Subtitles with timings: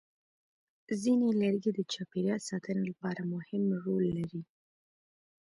[1.01, 4.41] ځینې لرګي د چاپېریال ساتنې لپاره مهم رول لري.